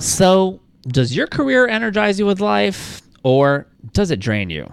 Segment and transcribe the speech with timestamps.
[0.00, 4.72] So, does your career energize you with life or does it drain you?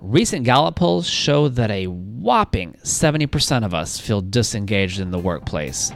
[0.00, 5.90] Recent Gallup polls show that a whopping 70% of us feel disengaged in the workplace.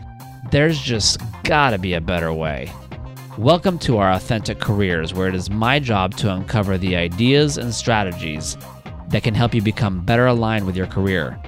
[0.51, 2.73] There's just gotta be a better way.
[3.39, 7.73] Welcome to our Authentic Careers, where it is my job to uncover the ideas and
[7.73, 8.57] strategies
[9.11, 11.41] that can help you become better aligned with your career.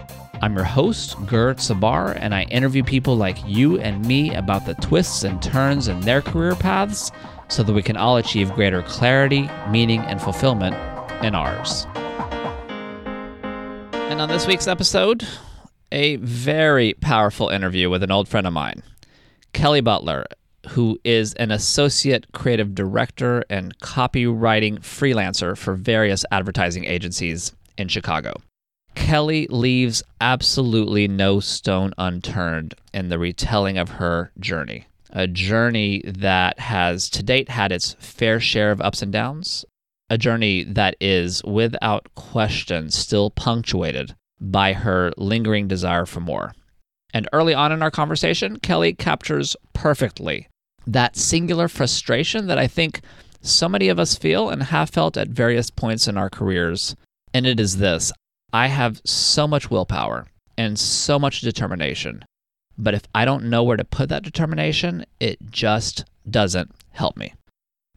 [0.43, 4.75] I'm your host, Gert Sabar, and I interview people like you and me about the
[4.75, 7.11] twists and turns in their career paths
[7.49, 10.75] so that we can all achieve greater clarity, meaning, and fulfillment
[11.25, 11.87] in ours.
[13.95, 15.27] And on this week's episode,
[15.91, 18.83] a very powerful interview with an old friend of mine,
[19.55, 20.27] Kelly Butler,
[20.69, 28.35] who is an associate creative director and copywriting freelancer for various advertising agencies in Chicago.
[28.97, 34.87] Kelly leaves absolutely no stone unturned in the retelling of her journey.
[35.11, 39.65] A journey that has to date had its fair share of ups and downs,
[40.11, 46.53] a journey that is without question still punctuated by her lingering desire for more.
[47.15, 50.49] And early on in our conversation, Kelly captures perfectly
[50.87, 53.03] that singular frustration that I think
[53.41, 56.97] so many of us feel and have felt at various points in our careers.
[57.33, 58.13] And it is this
[58.57, 62.25] I have so much willpower and so much determination.
[62.79, 67.35] But if I don't know where to put that determination, it just doesn't help me.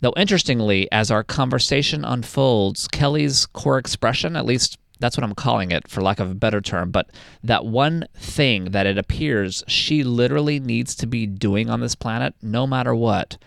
[0.02, 5.72] Though interestingly, as our conversation unfolds, Kelly's core expression, at least that's what I'm calling
[5.72, 7.10] it for lack of a better term, but
[7.42, 12.34] that one thing that it appears she literally needs to be doing on this planet,
[12.42, 13.38] no matter what,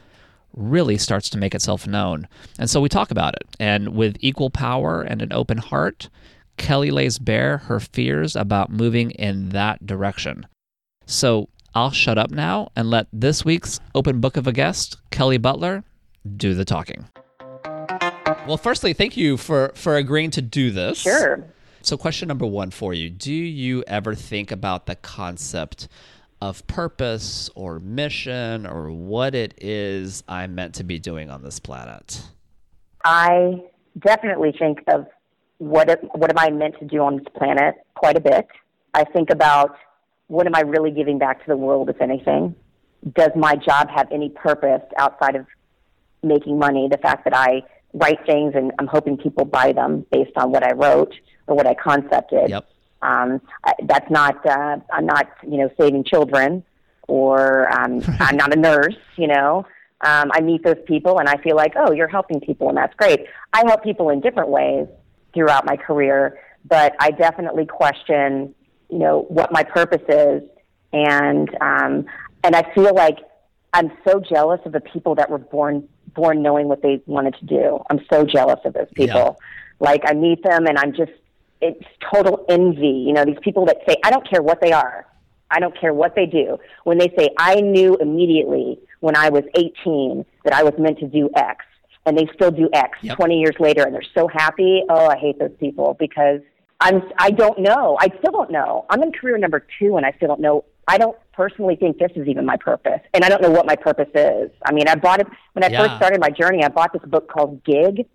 [0.55, 2.27] really starts to make itself known.
[2.59, 3.47] And so we talk about it.
[3.61, 6.09] And with equal power and an open heart,
[6.57, 10.47] Kelly lays bare her fears about moving in that direction.
[11.07, 15.39] So I'll shut up now and let this week's open book of a guest, Kelly
[15.39, 15.85] Butler,
[16.37, 17.09] do the talking.
[18.47, 20.99] Well, firstly, thank you for for agreeing to do this.
[20.99, 21.45] Sure.
[21.83, 25.89] So, question number one for you: Do you ever think about the concept
[26.41, 31.61] of purpose or mission or what it is I'm meant to be doing on this
[31.61, 32.21] planet?
[33.05, 33.63] I
[33.99, 35.07] definitely think of
[35.63, 38.49] what what am I meant to do on this planet quite a bit.
[38.95, 39.77] I think about
[40.27, 42.57] what am I really giving back to the world, if anything.
[43.15, 45.47] Does my job have any purpose outside of
[46.25, 46.89] making money?
[46.91, 47.63] The fact that I
[47.95, 51.15] write things and I'm hoping people buy them based on what I wrote
[51.47, 52.51] or what I concepted.
[52.51, 52.69] Yep.
[53.03, 53.41] Um,
[53.85, 54.45] that's not.
[54.45, 55.29] Uh, I'm not.
[55.45, 56.65] You know, saving children,
[57.07, 58.99] or um, I'm not a nurse.
[59.17, 59.65] You know,
[60.01, 62.95] um, I meet those people and I feel like, oh, you're helping people, and that's
[62.97, 63.27] great.
[63.53, 64.89] I help people in different ways
[65.35, 68.55] throughout my career, but I definitely question,
[68.89, 70.43] you know, what my purpose is,
[70.93, 72.07] and um,
[72.45, 73.19] and I feel like
[73.73, 77.47] I'm so jealous of the people that were born born knowing what they wanted to
[77.47, 77.81] do.
[77.91, 79.39] I'm so jealous of those people.
[79.41, 79.47] Yeah.
[79.81, 81.13] Like I meet them and I'm just
[81.63, 83.05] it's total envy.
[83.07, 85.07] You know, these people that say, I don't care what they are.
[85.51, 86.59] I don't care what they do.
[86.85, 91.07] When they say, I knew immediately when I was 18 that I was meant to
[91.07, 91.65] do X,
[92.07, 93.17] and they still do X yep.
[93.17, 94.83] 20 years later, and they're so happy.
[94.89, 96.41] Oh, I hate those people because
[96.81, 97.97] I'm, I don't know.
[98.01, 98.87] I still don't know.
[98.91, 100.65] I'm in career number two, and I still don't know.
[100.89, 103.77] I don't personally think this is even my purpose, and I don't know what my
[103.77, 104.51] purpose is.
[104.65, 105.83] I mean, I bought it when I yeah.
[105.83, 106.65] first started my journey.
[106.65, 108.07] I bought this book called Gig,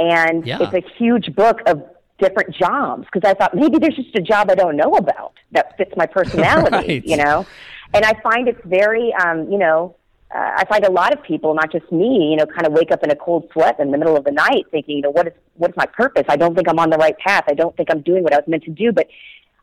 [0.00, 0.58] and yeah.
[0.60, 1.84] it's a huge book of
[2.18, 5.76] different jobs because I thought maybe there's just a job I don't know about that
[5.76, 7.06] fits my personality, right.
[7.06, 7.46] you know.
[7.92, 9.96] And I find it's very, um, you know,
[10.32, 12.92] uh, I find a lot of people, not just me, you know, kind of wake
[12.92, 15.26] up in a cold sweat in the middle of the night, thinking, you know, what
[15.26, 16.24] is what is my purpose?
[16.28, 17.44] I don't think I'm on the right path.
[17.48, 18.92] I don't think I'm doing what I was meant to do.
[18.92, 19.08] But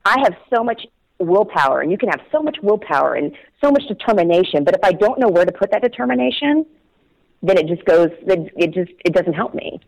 [0.06, 0.86] I have so much
[1.20, 3.32] willpower, and you can have so much willpower and
[3.64, 4.64] so much determination.
[4.64, 6.66] But if I don't know where to put that determination,
[7.42, 8.10] then it just goes.
[8.22, 9.80] It just it doesn't help me.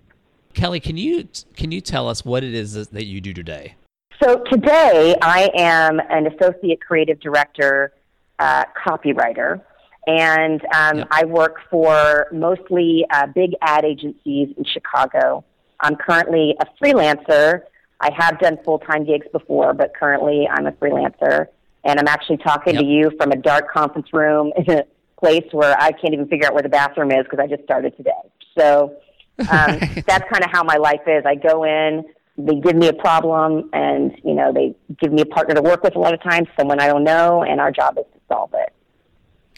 [0.53, 3.75] Kelly, can you can you tell us what it is that you do today?
[4.23, 7.93] So today I am an associate creative director,
[8.39, 9.61] uh, copywriter,
[10.09, 11.07] and um, yep.
[11.11, 15.45] I work for mostly uh, big ad agencies in Chicago.
[15.81, 17.61] I'm currently a freelancer.
[18.01, 21.47] I have done full time gigs before, but currently I'm a freelancer,
[21.83, 22.83] and I'm actually talking yep.
[22.83, 24.83] to you from a dark conference room in a
[25.19, 27.95] place where I can't even figure out where the bathroom is because I just started
[27.95, 28.11] today.
[28.57, 28.95] So
[29.41, 31.23] um, that's kind of how my life is.
[31.23, 32.03] I go in,
[32.35, 35.83] they give me a problem, and you know they give me a partner to work
[35.83, 35.95] with.
[35.95, 38.73] A lot of times, someone I don't know, and our job is to solve it.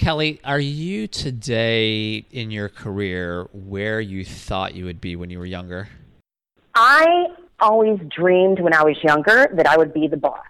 [0.01, 5.38] Kelly, are you today in your career where you thought you would be when you
[5.38, 5.89] were younger?
[6.74, 7.27] I
[7.59, 10.44] always dreamed when I was younger that I would be the boss.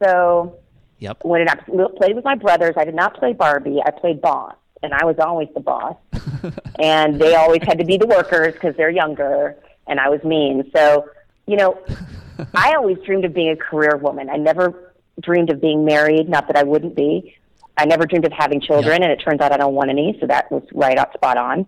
[0.00, 0.56] So
[1.00, 1.18] yep.
[1.24, 3.80] when I played with my brothers, I did not play Barbie.
[3.84, 5.96] I played boss, and I was always the boss.
[6.78, 9.56] and they always had to be the workers because they're younger,
[9.88, 10.70] and I was mean.
[10.76, 11.08] So,
[11.48, 11.76] you know,
[12.54, 14.30] I always dreamed of being a career woman.
[14.30, 16.28] I never dreamed of being married.
[16.28, 17.34] Not that I wouldn't be.
[17.76, 20.16] I never dreamed of having children, and it turns out I don't want any.
[20.20, 21.66] So that was right out spot on.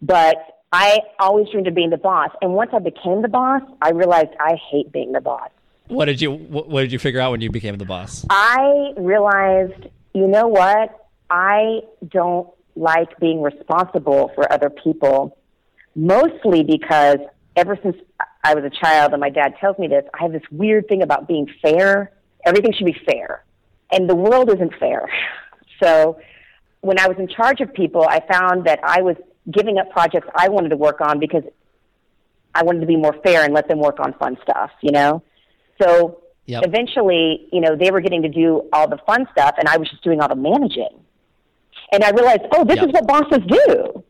[0.00, 0.36] But
[0.72, 2.30] I always dreamed of being the boss.
[2.40, 5.50] And once I became the boss, I realized I hate being the boss.
[5.88, 8.24] What did you What did you figure out when you became the boss?
[8.30, 11.08] I realized, you know what?
[11.28, 15.36] I don't like being responsible for other people,
[15.94, 17.18] mostly because
[17.56, 17.96] ever since
[18.42, 21.02] I was a child, and my dad tells me this, I have this weird thing
[21.02, 22.12] about being fair.
[22.46, 23.44] Everything should be fair,
[23.92, 25.08] and the world isn't fair.
[25.82, 26.18] So,
[26.80, 29.16] when I was in charge of people, I found that I was
[29.50, 31.44] giving up projects I wanted to work on because
[32.54, 35.22] I wanted to be more fair and let them work on fun stuff, you know?
[35.80, 36.64] So yep.
[36.66, 39.88] eventually, you know, they were getting to do all the fun stuff and I was
[39.88, 41.00] just doing all the managing.
[41.92, 42.88] And I realized, oh, this yep.
[42.88, 44.04] is what bosses do.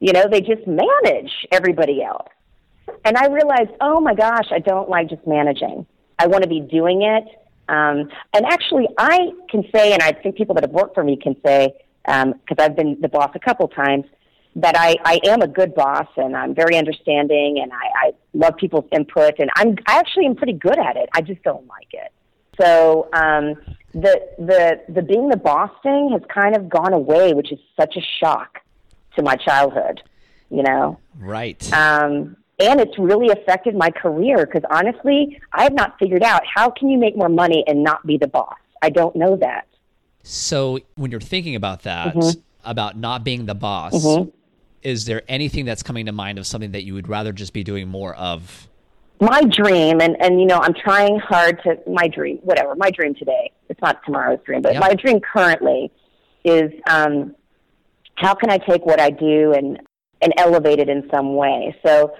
[0.00, 2.28] You know, they just manage everybody else.
[3.04, 5.86] And I realized, oh my gosh, I don't like just managing.
[6.18, 7.24] I want to be doing it.
[7.68, 11.16] Um, and actually, I can say, and I think people that have worked for me
[11.16, 11.74] can say,
[12.04, 14.04] because um, I've been the boss a couple times,
[14.56, 18.56] that I, I am a good boss and I'm very understanding and I, I love
[18.56, 21.08] people's input and I'm I actually am pretty good at it.
[21.12, 22.12] I just don't like it.
[22.60, 23.56] So um,
[23.92, 27.96] the the the being the boss thing has kind of gone away, which is such
[27.96, 28.60] a shock
[29.16, 30.02] to my childhood.
[30.50, 31.72] You know, right?
[31.72, 36.70] Um, and it's really affected my career because honestly, I have not figured out how
[36.70, 38.56] can you make more money and not be the boss.
[38.82, 39.66] I don't know that.
[40.22, 42.40] So when you're thinking about that, mm-hmm.
[42.64, 43.94] about not being the boss.
[43.94, 44.30] Mm-hmm
[44.84, 47.64] is there anything that's coming to mind of something that you would rather just be
[47.64, 48.68] doing more of?
[49.20, 53.14] My dream, and, and you know, I'm trying hard to, my dream, whatever, my dream
[53.14, 54.82] today, it's not tomorrow's dream, but yep.
[54.82, 55.90] my dream currently
[56.44, 57.34] is um,
[58.16, 59.80] how can I take what I do and,
[60.20, 61.74] and elevate it in some way?
[61.84, 62.14] So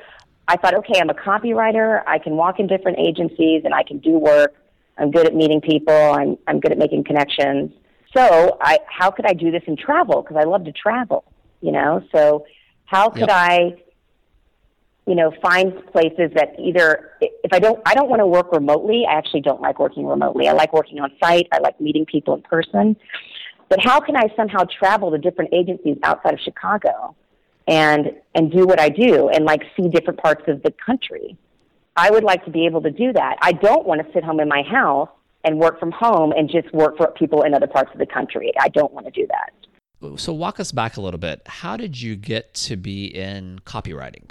[0.47, 2.03] I thought, okay, I'm a copywriter.
[2.07, 4.55] I can walk in different agencies and I can do work.
[4.99, 5.95] I'm good at meeting people.
[5.95, 7.73] I'm, I'm good at making connections.
[8.17, 10.23] So I, how could I do this in travel?
[10.23, 11.25] Because I love to travel
[11.65, 12.45] you know so
[12.85, 13.31] how could yep.
[13.31, 13.75] i
[15.07, 19.05] you know find places that either if i don't i don't want to work remotely
[19.09, 22.35] i actually don't like working remotely i like working on site i like meeting people
[22.35, 22.95] in person
[23.71, 27.17] but how can i somehow travel to different agencies outside of chicago
[27.67, 31.37] and and do what i do and like see different parts of the country
[31.97, 34.41] i would like to be able to do that i don't want to sit home
[34.41, 35.09] in my house
[35.45, 38.53] and work from home and just work for people in other parts of the country
[38.61, 39.53] i don't want to do that
[40.17, 41.43] so walk us back a little bit.
[41.47, 44.31] How did you get to be in copywriting?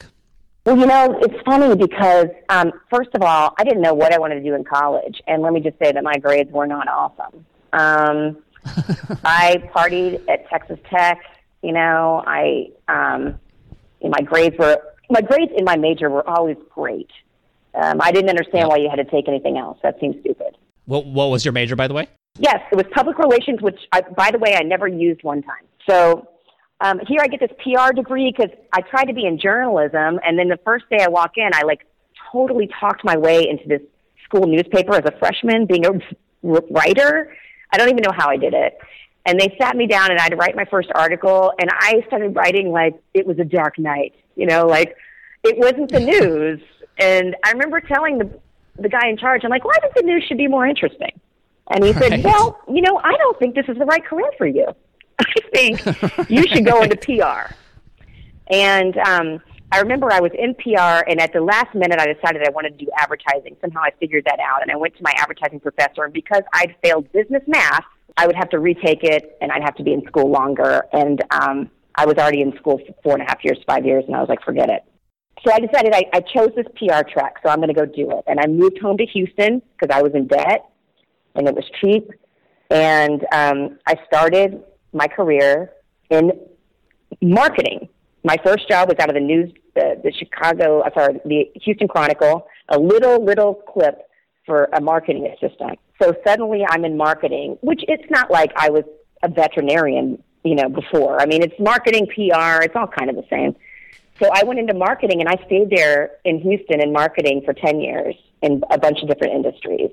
[0.66, 4.20] Well, you know, it's funny because um, first of all, I didn't know what I
[4.20, 6.88] wanted to do in college, and let me just say that my grades were not
[6.88, 7.46] awesome.
[7.74, 8.38] Um,
[9.26, 11.20] I partied at Texas Tech.
[11.64, 13.40] You know, I um,
[14.02, 14.78] my grades were
[15.10, 17.10] my grades in my major were always great.
[17.74, 19.80] Um, I didn't understand why you had to take anything else.
[19.82, 20.58] That seems stupid.
[20.86, 22.08] What What was your major, by the way?
[22.38, 25.66] Yes, it was public relations, which, I, by the way, I never used one time.
[25.88, 26.28] So
[26.82, 30.38] um, here I get this PR degree because I tried to be in journalism, and
[30.38, 31.86] then the first day I walk in, I like
[32.32, 33.82] totally talked my way into this
[34.26, 35.92] school newspaper as a freshman, being a
[36.44, 37.36] writer.
[37.72, 38.78] I don't even know how I did it.
[39.26, 42.04] And they sat me down, and I had to write my first article, and I
[42.08, 44.98] started writing like it was a dark night, you know, like
[45.44, 46.62] it wasn't the news.
[46.98, 48.40] And I remember telling the
[48.78, 51.20] the guy in charge, I'm like, why does the news should be more interesting?
[51.72, 52.10] And he right.
[52.10, 54.68] said, Well, you know, I don't think this is the right career for you.
[55.20, 57.54] I think you should go into PR.
[58.48, 62.46] And um, I remember I was in PR, and at the last minute, I decided
[62.46, 63.56] I wanted to do advertising.
[63.62, 66.04] Somehow I figured that out, and I went to my advertising professor.
[66.04, 67.86] And because I'd failed business math,
[68.18, 70.86] I would have to retake it, and I'd have to be in school longer.
[70.94, 74.04] And um, I was already in school for four and a half years, five years,
[74.08, 74.84] and I was like, forget it.
[75.46, 78.12] So I decided I, I chose this PR track, so I'm going to go do
[78.12, 78.24] it.
[78.28, 80.70] And I moved home to Houston because I was in debt
[81.36, 82.10] and it was cheap.
[82.70, 85.72] And um, I started my career
[86.10, 86.32] in
[87.22, 87.90] marketing.
[88.24, 91.88] My first job was out of the news, the, the Chicago, uh, sorry, the Houston
[91.90, 94.00] Chronicle, a little, little clip
[94.46, 95.80] for a marketing assistant.
[96.02, 98.84] So suddenly I'm in marketing, which it's not like I was
[99.22, 101.22] a veterinarian, you know, before.
[101.22, 103.56] I mean, it's marketing, PR, it's all kind of the same.
[104.22, 107.80] So I went into marketing and I stayed there in Houston in marketing for 10
[107.80, 109.92] years in a bunch of different industries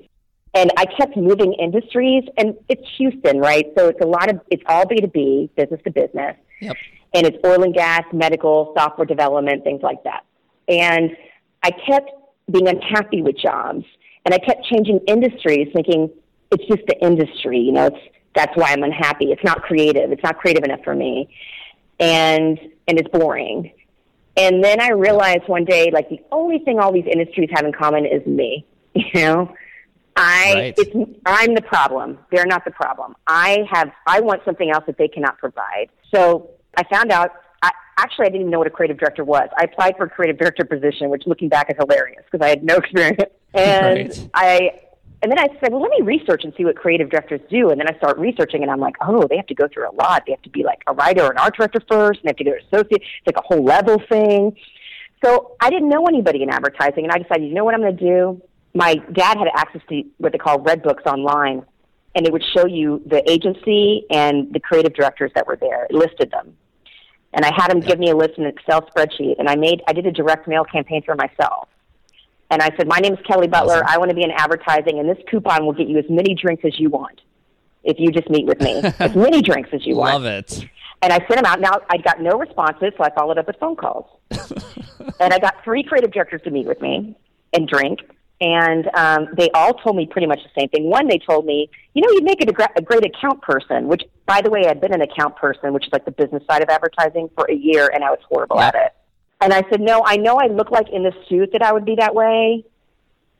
[0.53, 3.67] and I kept moving industries, and it's Houston, right?
[3.77, 6.75] So it's a lot of it's all B two B, business to business, yep.
[7.13, 10.25] and it's oil and gas, medical, software development, things like that.
[10.67, 11.15] And
[11.63, 12.11] I kept
[12.51, 13.85] being unhappy with jobs,
[14.25, 16.09] and I kept changing industries, thinking
[16.51, 17.87] it's just the industry, you know.
[17.87, 17.97] It's
[18.35, 19.31] that's why I'm unhappy.
[19.31, 20.11] It's not creative.
[20.11, 21.33] It's not creative enough for me.
[21.99, 23.71] And and it's boring.
[24.37, 27.73] And then I realized one day, like the only thing all these industries have in
[27.73, 28.65] common is me.
[28.93, 29.55] You know,
[30.17, 30.73] I Right.
[30.77, 32.19] it's I'm the problem.
[32.31, 33.15] They're not the problem.
[33.27, 35.87] I have I want something else that they cannot provide.
[36.13, 37.31] So I found out.
[37.61, 39.49] I, actually, I didn't even know what a creative director was.
[39.57, 42.63] I applied for a creative director position, which looking back is hilarious because I had
[42.63, 43.31] no experience.
[43.53, 44.29] And Right.
[44.33, 44.71] I
[45.23, 47.69] and then I said, well, let me research and see what creative directors do.
[47.69, 49.93] And then I start researching, and I'm like, oh, they have to go through a
[49.93, 50.23] lot.
[50.25, 52.37] They have to be like a writer or an art director first, and they have
[52.37, 53.03] to go to associate.
[53.03, 54.57] It's like a whole level thing.
[55.23, 57.97] So I didn't know anybody in advertising, and I decided, you know what I'm going
[57.97, 58.41] to do?
[58.73, 61.63] My dad had access to what they call Red Books online,
[62.15, 65.85] and it would show you the agency and the creative directors that were there.
[65.85, 66.57] It listed them.
[67.33, 69.81] And I had him give me a list in an Excel spreadsheet, and I made
[69.87, 71.69] I did a direct mail campaign for myself.
[72.49, 73.75] And I said, My name is Kelly Butler.
[73.75, 73.87] Awesome.
[73.87, 76.65] I want to be in advertising, and this coupon will get you as many drinks
[76.65, 77.21] as you want
[77.83, 78.81] if you just meet with me.
[78.99, 80.13] as many drinks as you want.
[80.13, 80.65] Love it.
[81.01, 81.59] And I sent them out.
[81.59, 84.05] Now I got no responses, so I followed up with phone calls.
[85.19, 87.15] and I got three creative directors to meet with me
[87.53, 87.99] and drink.
[88.41, 90.89] And um, they all told me pretty much the same thing.
[90.89, 93.87] One, they told me, you know, you'd make it a, gra- a great account person,
[93.87, 96.63] which, by the way, I'd been an account person, which is like the business side
[96.63, 98.67] of advertising, for a year, and I was horrible Yeah.
[98.67, 98.93] at it.
[99.41, 101.85] And I said, no, I know I look like in the suit that I would
[101.85, 102.65] be that way,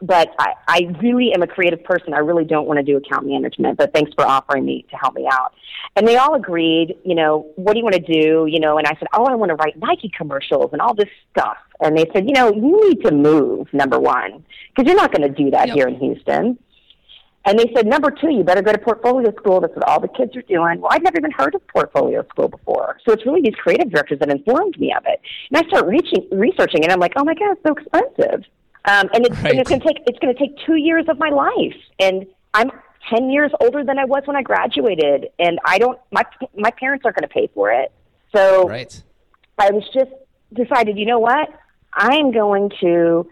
[0.01, 2.13] but I, I really am a creative person.
[2.13, 5.13] I really don't want to do account management, but thanks for offering me to help
[5.15, 5.53] me out.
[5.95, 8.45] And they all agreed, you know, what do you want to do?
[8.47, 11.09] You know, and I said, oh, I want to write Nike commercials and all this
[11.31, 11.57] stuff.
[11.79, 15.23] And they said, you know, you need to move, number one, because you're not going
[15.23, 15.75] to do that Yep.
[15.75, 16.57] here in Houston.
[17.43, 19.61] And they said, number two, you better go to portfolio school.
[19.61, 20.79] That's what all the kids are doing.
[20.79, 22.99] Well, I'd never even heard of portfolio school before.
[23.05, 25.19] So it's really these creative directors that informed me of it.
[25.49, 28.45] And I start reaching, researching, and I'm like, oh my God, it's so expensive.
[28.85, 29.51] Um, and it's, Right.
[29.51, 32.25] and it's going to take it's going to take two years of my life, and
[32.53, 32.71] I'm
[33.09, 36.23] ten years older than I was when I graduated, and I don't my
[36.55, 37.91] my parents aren't going to pay for it.
[38.35, 39.01] So Right.
[39.59, 40.11] I was just
[40.53, 41.49] decided, you know what?
[41.93, 43.29] I'm going to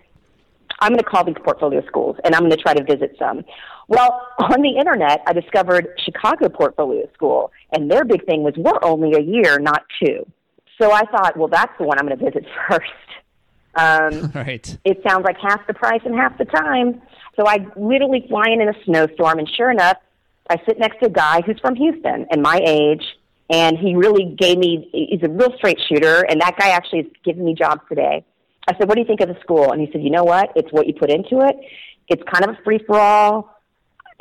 [0.82, 3.44] I'm going to call these portfolio schools and I'm going to try to visit some.
[3.88, 8.77] Well, on the internet, I discovered Chicago Portfolio School, and their big thing was we're
[8.84, 10.25] only a year, not two.
[10.79, 12.86] So I thought, well, that's the one I'm going to visit first.
[13.75, 14.77] Um, Right.
[14.83, 17.01] it sounds like half the price and half the time.
[17.35, 19.97] So I literally fly in in a snowstorm, and sure enough,
[20.49, 23.03] I sit next to a guy who's from Houston and my age,
[23.49, 24.89] and he really gave me.
[24.91, 28.25] He's a real straight shooter, and that guy actually is giving me jobs today.
[28.67, 30.51] I said, "What do you think of the school?" And he said, "You know what?
[30.55, 31.55] It's what you put into it.
[32.07, 33.55] It's kind of a free for all.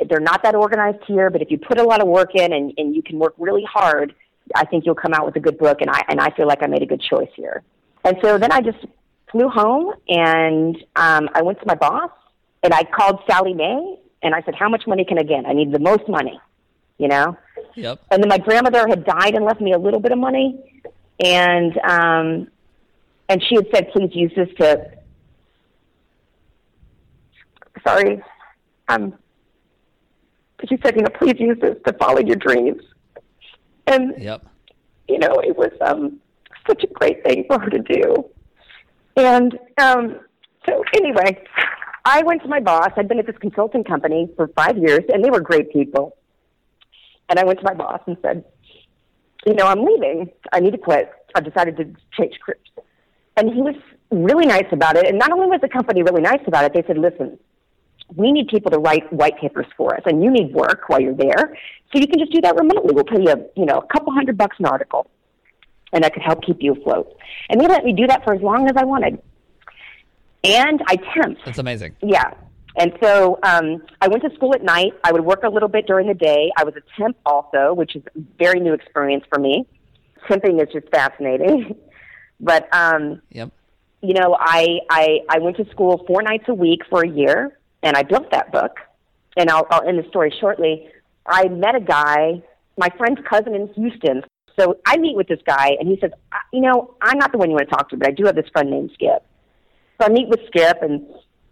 [0.07, 2.71] They're not that organized here, but if you put a lot of work in and,
[2.77, 4.15] and you can work really hard,
[4.55, 5.81] I think you'll come out with a good book.
[5.81, 7.63] And I and I feel like I made a good choice here.
[8.05, 8.77] And so then I just
[9.31, 12.11] flew home and um, I went to my boss
[12.63, 15.45] and I called Sallie Mae and I said, "How much money can I get?
[15.45, 16.39] I need the most money."
[16.97, 17.37] You know.
[17.75, 18.01] Yep.
[18.11, 20.81] And then my grandmother had died and left me a little bit of money,
[21.23, 22.47] and um,
[23.29, 24.91] and she had said, "Please use this to."
[27.87, 28.21] Sorry,
[28.89, 29.13] um,
[30.67, 32.81] she said, "You know, please use this to follow your dreams."
[33.87, 34.45] And Yep.
[35.07, 36.19] you know, it was um,
[36.67, 38.29] such a great thing for her to do.
[39.15, 40.19] And um,
[40.67, 41.43] so, anyway,
[42.05, 42.91] I went to my boss.
[42.95, 46.17] I'd been at this consulting company for five years, and they were great people.
[47.29, 48.43] And I went to my boss and said,
[49.45, 50.29] You know, I'm leaving.
[50.51, 51.11] I need to quit.
[51.35, 51.83] I've decided to
[52.17, 52.59] change careers.
[53.37, 53.75] And he was
[54.11, 55.05] really nice about it.
[55.05, 57.37] And not only was the company really nice about it, they said, Listen,
[58.15, 61.15] we need people to write white papers for us, and you need work while you're
[61.15, 61.55] there,
[61.91, 62.93] so you can just do that remotely.
[62.93, 65.09] We'll pay you, you know, a couple hundred bucks an article,
[65.93, 67.15] and that could help keep you afloat.
[67.49, 69.21] And they let me do that for as long as I wanted.
[70.43, 71.43] And I temped.
[71.45, 71.95] That's amazing.
[72.01, 72.33] Yeah.
[72.77, 74.93] And so um, I went to school at night.
[75.03, 76.51] I would work a little bit during the day.
[76.57, 79.67] I was a temp also, which is a very new experience for me.
[80.29, 81.75] Temping is just fascinating.
[82.39, 83.49] but um, Yep.
[84.01, 87.57] you know, I, I I went to school four nights a week for a year,
[87.83, 88.77] and I built that book.
[89.35, 90.87] And I'll, I'll end the story shortly.
[91.25, 92.41] I met a guy,
[92.77, 94.23] my friend's cousin in Houston.
[94.57, 97.37] So I meet with this guy, and he says, "I- "You know, I'm not the
[97.37, 99.23] one you want to talk to, but I do have this friend named Skip."
[99.99, 101.05] So I meet with Skip, and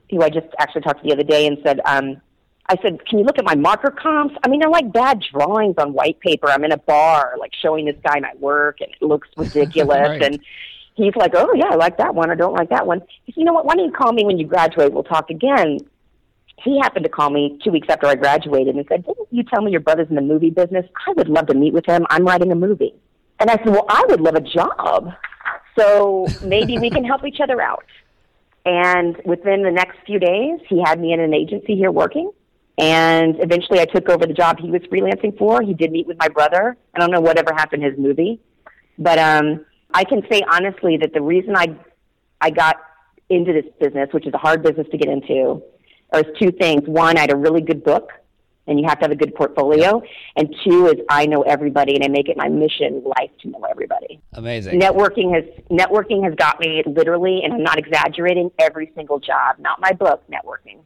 [0.10, 2.22] who I just actually talked to the other day, and said, um,
[2.70, 4.36] "I said, can you look at my marker comps?
[4.44, 6.50] I mean, they're like bad drawings on white paper.
[6.50, 10.24] I'm in a bar, like showing this guy my work, and it looks ridiculous." Right.
[10.24, 10.40] And
[10.96, 12.32] he's like, "Oh yeah, I like that one.
[12.32, 13.66] I don't like that one." He said, "You know what?
[13.66, 14.94] Why don't you call me when you graduate?
[14.94, 15.80] We'll talk again."
[16.64, 19.62] He happened to call me two weeks after I graduated and said, "Didn't you tell
[19.62, 20.86] me your brother's in the movie business?
[21.08, 22.06] I would love to meet with him.
[22.10, 22.96] I'm writing a movie."
[23.40, 25.12] And I said, "Well, I would love a job,
[25.78, 27.86] so maybe we can help each other out."
[28.66, 32.32] And within the next few days, he had me in an agency here working.
[32.78, 35.62] And eventually I took over the job he was freelancing for.
[35.62, 36.78] He did meet with my brother.
[36.94, 38.40] I don't know whatever happened to his movie.
[39.00, 41.76] But um, I can say honestly that the reason I
[42.42, 42.78] I got
[43.30, 45.64] into this business, which is a hard business to get into,
[46.14, 46.88] is two things.
[46.88, 48.12] One, I had a really good book,
[48.68, 50.02] and you have to have a good portfolio.
[50.36, 53.62] And two is I know everybody, and I make it my mission life to know
[53.70, 54.22] everybody.
[54.34, 54.80] Amazing.
[54.80, 59.58] Networking has networking has got me literally, and I'm not exaggerating, every single job.
[59.60, 60.80] Not my book, networking.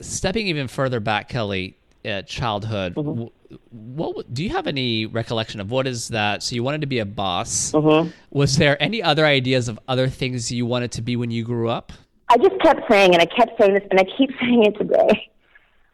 [0.00, 2.94] Stepping even further back, Kelly, uh, childhood.
[2.94, 3.24] Mm-hmm.
[3.70, 6.42] What do you have any recollection of what is that?
[6.42, 7.72] So you wanted to be a boss.
[7.72, 8.10] Mm-hmm.
[8.30, 11.68] Was there any other ideas of other things you wanted to be when you grew
[11.68, 11.92] up?
[12.28, 15.28] I just kept saying, and I kept saying this, and I keep saying it today.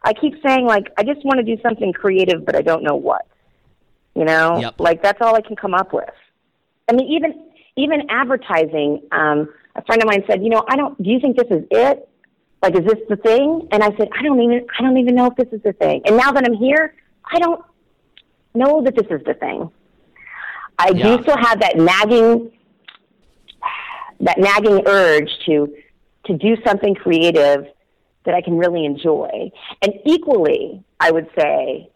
[0.02, 2.94] I keep saying like I just want to do something creative, but I don't know
[2.96, 3.26] what.
[4.14, 4.74] You know, Yep.
[4.78, 6.08] like that's all I can come up with.
[6.88, 7.44] I mean, even
[7.76, 9.02] even advertising.
[9.12, 11.00] Um, a friend of mine said, you know, I don't.
[11.02, 12.08] Do you think this is it?
[12.62, 13.68] Like, is this the thing?
[13.70, 14.66] And I said, I don't even.
[14.78, 16.02] I don't even know if this is the thing.
[16.04, 16.94] And now that I'm here,
[17.32, 17.60] I don't
[18.54, 19.70] know that this is the thing.
[20.78, 21.16] I Yeah.
[21.16, 22.50] do still have that nagging,
[24.20, 25.74] that nagging urge to
[26.28, 27.66] to do something creative
[28.24, 29.50] that I can really enjoy.
[29.82, 31.90] And equally, I would say,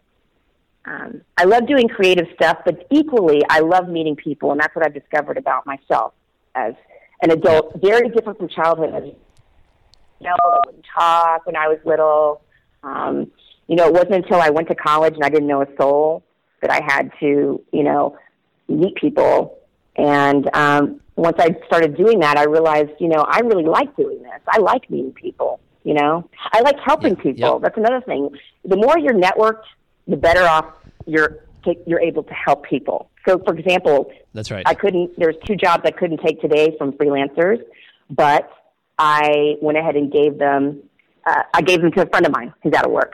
[0.84, 4.84] um, I love doing creative stuff, but equally, I love meeting people, and that's what
[4.84, 6.14] I've discovered about myself
[6.54, 6.74] as
[7.22, 7.80] an adult.
[7.80, 8.94] Very different from childhood.
[8.94, 12.42] As you know, I wouldn't talk when I was little.
[12.82, 13.30] Um,
[13.68, 16.24] you know, it wasn't until I went to college and I didn't know a soul
[16.62, 18.18] that I had to, you know,
[18.68, 19.58] meet people.
[19.96, 24.22] And um, once I started doing that, I realized, you know, I really like doing
[24.22, 24.40] this.
[24.48, 25.60] I like meeting people.
[25.84, 27.52] You know, I like helping Yeah, people.
[27.54, 27.58] yeah.
[27.60, 28.30] That's another thing.
[28.64, 29.64] The more you're networked,
[30.06, 30.66] the better off
[31.06, 31.40] you're
[31.86, 33.10] you're able to help people.
[33.28, 34.62] So, for example, That's right.
[34.66, 35.18] I couldn't.
[35.18, 37.58] There's two jobs I couldn't take today from freelancers,
[38.10, 38.48] but
[38.98, 40.82] I went ahead and gave them.
[41.26, 43.12] Uh, I gave them to a friend of mine who's out of work.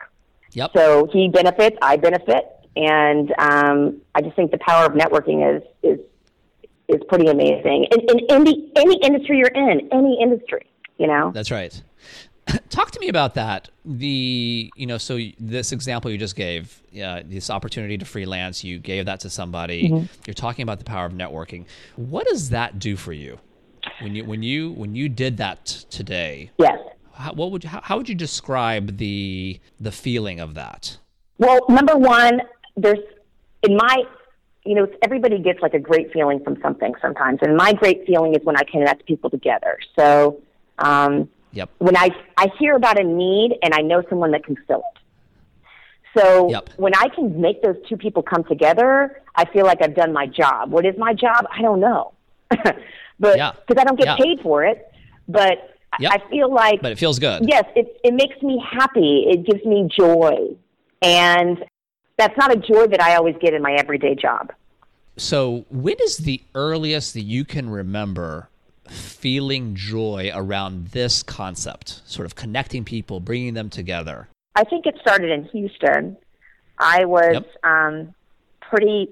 [0.53, 0.71] yep.
[0.75, 2.45] So he benefits, I benefit,
[2.77, 5.99] and um, I just think the power of networking is is
[6.89, 7.87] is pretty amazing.
[7.93, 10.67] In, in, in the any industry you're in, any industry,
[10.97, 11.31] you know.
[11.35, 11.81] That's right.
[12.71, 13.69] Talk to me about that.
[13.85, 18.79] The you know, so this example you just gave, uh, this opportunity to freelance, you
[18.79, 19.89] gave that to somebody.
[19.89, 20.07] Mm-hmm.
[20.27, 21.67] You're talking about the power of networking.
[21.97, 23.39] What does that do for you
[24.01, 26.51] when you when you when you did that today?
[26.59, 26.79] Yes.
[27.13, 30.97] How, what would how, how would you describe the the feeling of that?
[31.39, 32.41] Well, number one,
[32.77, 32.99] there's
[33.63, 34.03] in my,
[34.69, 38.35] you know, everybody gets like a great feeling from something sometimes, and my great feeling
[38.35, 39.79] is when I connect people together.
[39.99, 40.43] So,
[40.79, 41.71] um, Yep.
[41.79, 46.19] when I I hear about a need and I know someone that can fill it.
[46.21, 46.71] So Yep.
[46.77, 50.27] when I can make those two people come together, I feel like I've done my
[50.27, 50.71] job.
[50.71, 51.47] What is my job?
[51.51, 52.13] I don't know,
[53.19, 53.53] but Yeah.
[53.67, 54.17] because I don't get Yeah.
[54.17, 54.87] paid for it,
[55.29, 55.57] but
[55.95, 56.13] I- Yep.
[56.13, 57.49] I feel like But it feels good.
[57.49, 59.25] Yes, it it makes me happy.
[59.33, 60.55] It gives me joy,
[61.01, 61.65] and
[62.19, 64.53] that's not a joy that I always get in my everyday job.
[65.19, 68.49] So, when is the earliest that you can remember
[68.89, 74.29] feeling joy around this concept, sort of connecting people, bringing them together?
[74.55, 76.17] I think it started in Houston.
[76.79, 77.47] I was Yep.
[77.65, 78.15] um,
[78.61, 79.11] pretty,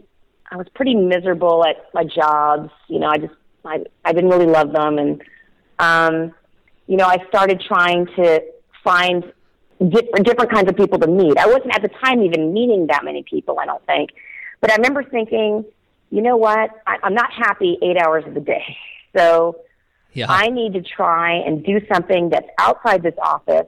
[0.53, 2.71] I was pretty miserable at my jobs.
[2.88, 5.23] You know, I just, I, I didn't really love them, and
[5.81, 6.33] um,
[6.87, 8.45] you know, I started trying to
[8.85, 9.25] find
[9.81, 11.37] different different kinds of people to meet.
[11.37, 13.59] I wasn't at the time even meeting that many people.
[13.59, 14.11] I don't think,
[14.61, 15.64] but I remember thinking,
[16.11, 16.71] you know what?
[16.87, 18.77] I, I'm not happy eight hours of the day,
[19.16, 19.61] so.
[20.12, 20.29] Yeah.
[20.31, 23.66] I need to try and do something that's outside this office,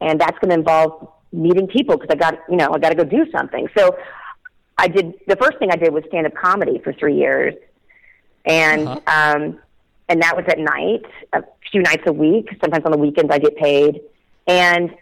[0.00, 2.94] and that's going to involve meeting people because I got, you know, I got to
[2.94, 3.66] go do something.
[3.76, 3.98] So
[4.76, 5.14] I did.
[5.26, 7.54] The first thing I did was stand up comedy for three years,
[8.44, 9.00] and Uh-huh.
[9.08, 9.58] um,
[10.08, 12.46] and that was at night, a few nights a week.
[12.60, 14.00] Sometimes on the weekends I get paid,
[14.46, 14.94] and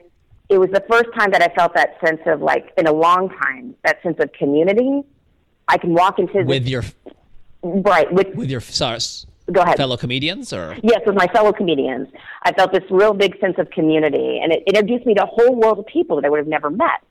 [0.49, 3.29] it was the first time that I felt that sense of like in a long
[3.29, 5.03] time that sense of community.
[5.69, 6.85] I can walk into with your
[7.63, 8.99] right with with your sorry,
[9.53, 12.09] go ahead fellow comedians or Yes, with my fellow comedians.
[12.43, 15.55] I felt this real big sense of community, and it introduced me to a whole
[15.55, 17.03] world of people that I would have never met.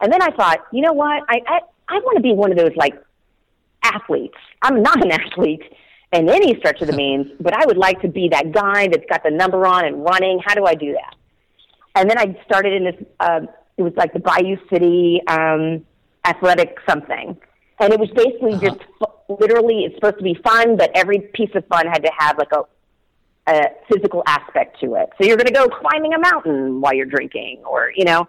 [0.00, 1.22] And then I thought, you know what?
[1.28, 2.94] I I, I want to be one of those like
[3.82, 4.36] athletes.
[4.62, 5.62] I'm not an athlete
[6.12, 9.06] in any stretch of the means, but I would like to be that guy that's
[9.08, 10.40] got the number on and running.
[10.44, 11.14] How do I do that?
[11.94, 12.96] And then I started in this.
[13.20, 13.40] Uh,
[13.76, 15.84] it was like the Bayou City um,
[16.24, 17.38] athletic something,
[17.80, 18.68] and it was basically Uh-huh.
[18.70, 19.84] just f- literally.
[19.84, 22.62] It's supposed to be fun, but every piece of fun had to have like a
[23.46, 23.62] a
[23.92, 25.08] physical aspect to it.
[25.18, 28.28] So you're going to go climbing a mountain while you're drinking, or you know,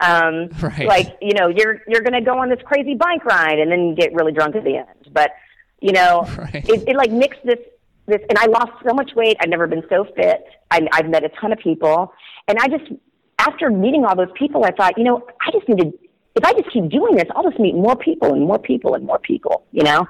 [0.00, 0.86] um, Right.
[0.86, 3.94] like you know, you're you're going to go on this crazy bike ride and then
[3.94, 5.08] get really drunk at the end.
[5.12, 5.32] But
[5.80, 6.68] you know, Right.
[6.68, 7.58] it, it like mixed this
[8.06, 9.36] this, and I lost so much weight.
[9.40, 10.44] I've never been so fit.
[10.70, 12.12] I, I've met a ton of people,
[12.48, 12.90] and I just
[13.38, 15.92] after meeting all those people, I thought, you know, I just need to.
[16.36, 19.04] If I just keep doing this, I'll just meet more people and more people and
[19.04, 19.64] more people.
[19.72, 20.06] You know,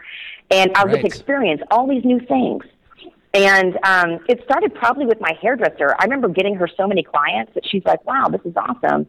[0.50, 1.00] and I'll Right.
[1.00, 2.64] to experience all these new things.
[3.32, 5.94] And um, it started probably with my hairdresser.
[5.98, 9.06] I remember getting her so many clients that she's like, "Wow, this is awesome."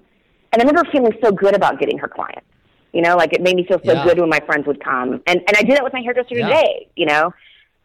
[0.54, 2.46] And I remember feeling so good about getting her clients.
[2.94, 4.04] You know, like it made me feel so Yeah.
[4.04, 5.14] good when my friends would come.
[5.26, 6.48] And and I did that with my hairdresser Yeah.
[6.50, 6.88] today.
[6.96, 7.34] You know,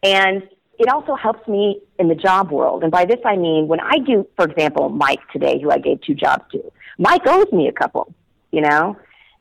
[0.03, 0.43] and
[0.79, 2.83] it also helps me in the job world.
[2.83, 6.01] And by this I mean when I do, for example, Mike today, who I gave
[6.01, 6.61] two jobs to.
[6.99, 8.13] Mike owes me a couple.
[8.51, 8.95] You know,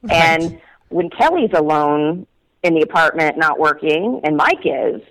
[0.08, 0.42] Right.
[0.42, 2.26] and when Kelly's alone
[2.62, 5.02] in the apartment not working, and Mike is,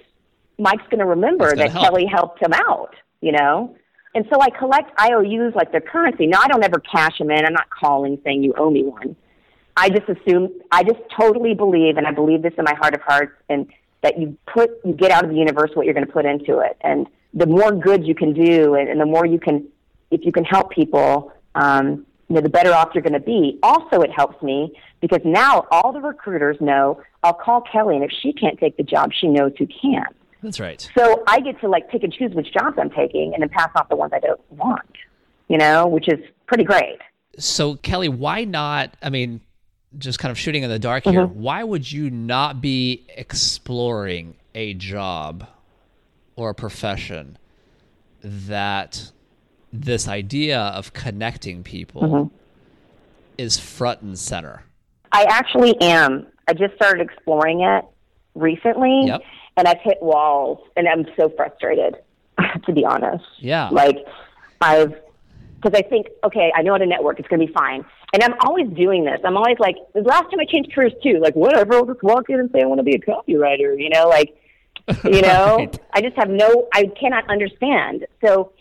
[0.58, 1.86] Mike's going to remember that help.
[1.86, 3.76] Kelly helped him out, you know?
[4.14, 6.26] And so I collect IOUs like their currency.
[6.28, 7.46] Now, I don't ever cash them in.
[7.46, 9.16] I'm not calling saying you owe me one.
[9.78, 13.02] I just assume, I just totally believe, and I believe this in my heart of
[13.02, 13.68] hearts, and
[14.04, 16.60] that you put, you get out of the universe what you're going to put into
[16.60, 16.78] it.
[16.82, 19.68] And the more good you can do, and, and the more you can,
[20.12, 23.60] if you can help people, um, you know, the better off you're going to be.
[23.62, 28.12] Also, it helps me because now all the recruiters know I'll call Kelly, and if
[28.22, 30.06] she can't take the job, she knows who can.
[30.42, 30.90] That's right.
[30.98, 33.70] So I get to like pick and choose which jobs I'm taking, and then pass
[33.76, 34.90] off the ones I don't want.
[35.48, 37.00] You know, which is pretty great.
[37.38, 38.96] So, Kelly, why not?
[39.04, 39.42] I mean,
[39.98, 41.28] just kind of shooting in the dark here.
[41.28, 41.42] Mm-hmm.
[41.42, 45.48] Why would you not be exploring a job
[46.36, 47.38] or a profession
[48.22, 49.12] that
[49.82, 52.36] this idea of connecting people Mm-hmm.
[53.38, 54.64] is front and center?
[55.12, 56.28] I actually am.
[56.48, 57.86] I just started exploring it
[58.36, 59.22] recently, Yep.
[59.58, 61.96] and I've hit walls, and I'm so frustrated,
[62.66, 63.24] to be honest.
[63.40, 63.70] Yeah.
[63.72, 63.98] Like,
[64.62, 64.94] I've,
[65.62, 67.84] because I think, okay, I know how to network, it's going to be fine.
[68.14, 69.20] And I'm always doing this.
[69.26, 72.30] I'm always like, the last time I changed careers too, like, whatever, I'll just walk
[72.30, 74.36] in and say I want to be a copywriter, you know, like,
[75.04, 75.80] you know, Right.
[75.94, 78.06] I just have no, I cannot understand.
[78.24, 78.52] So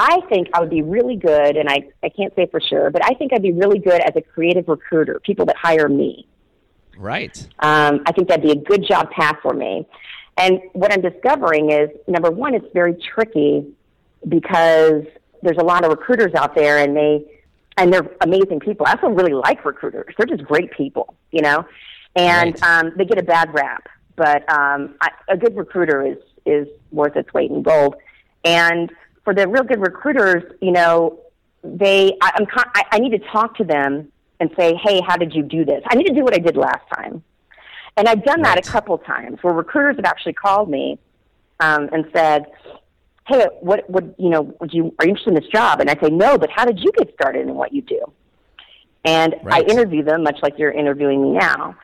[0.00, 3.04] I think I would be really good, and I, I can't say for sure, but
[3.04, 6.24] I think I'd be really good as a creative recruiter, people that hire me.
[6.96, 7.36] Right.
[7.58, 9.86] Um, I think that'd be a good job path for me.
[10.36, 13.66] And what I'm discovering is number one, it's very tricky
[14.28, 15.02] because
[15.42, 17.24] there's a lot of recruiters out there, and they
[17.76, 18.86] and they're amazing people.
[18.86, 21.64] I also really like recruiters; they're just great people, you know.
[22.14, 22.84] And Right.
[22.84, 27.16] um, they get a bad rap, but um, I, a good recruiter is is worth
[27.16, 27.96] its weight in gold.
[28.44, 28.90] And
[29.28, 31.20] for the real good recruiters, you know,
[31.62, 34.10] they I, I'm con- I, I need to talk to them
[34.40, 35.82] and say, hey, how did you do this?
[35.86, 37.22] I need to do what I did last time.
[37.98, 40.98] And I've done that a couple times where recruiters have actually called me
[41.60, 42.46] um, and said,
[43.26, 44.54] "Hey, what would you know?
[44.60, 46.78] Would you are you interested in this job?" And I say, "No, but how did
[46.78, 48.00] you get started in what you do?"
[49.04, 49.68] And Right.
[49.68, 51.74] I interview them, much like you're interviewing me now.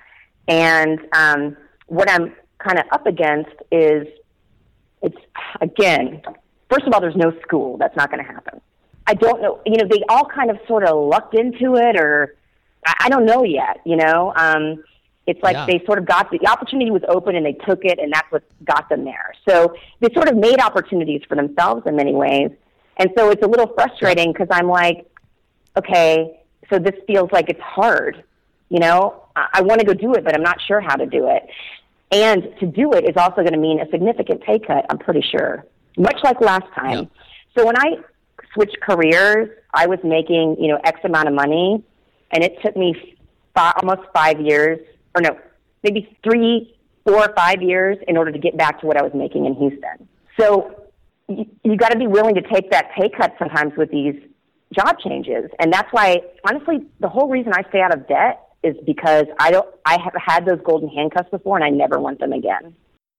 [0.49, 1.57] And um,
[1.89, 4.07] what I'm kind of up against is,
[5.03, 5.19] it's
[5.61, 6.23] again,
[6.71, 7.77] first of all, there's no school.
[7.79, 8.61] That's not going to happen.
[9.07, 9.61] I don't know.
[9.67, 12.35] You know, they all kind of sort of lucked into it, or
[12.87, 13.81] I, I don't know yet.
[13.85, 14.83] You know, um,
[15.27, 15.67] it's like Yeah.
[15.67, 18.31] they sort of got the, the opportunity was open and they took it, and that's
[18.31, 19.35] what got them there.
[19.49, 22.51] So they sort of made opportunities for themselves in many ways,
[22.97, 25.07] and so it's a little frustrating because I'm like,
[25.77, 28.25] okay, so this feels like it's hard.
[28.71, 31.07] You know, I, I want to go do it, but I'm not sure how to
[31.07, 31.47] do it.
[32.11, 35.21] And to do it is also going to mean a significant pay cut, I'm pretty
[35.23, 35.65] sure,
[35.97, 36.99] much like last time.
[36.99, 37.57] Yeah.
[37.57, 37.97] So when I
[38.53, 41.83] switched careers, I was making, you know, X amount of money,
[42.31, 43.17] and it took me
[43.55, 44.79] fi- almost five years,
[45.15, 45.39] or no,
[45.83, 49.13] maybe three, four or five years in order to get back to what I was
[49.15, 50.09] making in Houston.
[50.39, 50.85] So
[51.29, 54.15] you, you got to be willing to take that pay cut sometimes with these
[54.73, 55.51] job changes.
[55.59, 59.51] And that's why, honestly, the whole reason I stay out of debt is because I
[59.51, 62.75] don't, I have had those golden handcuffs before and I never want them again.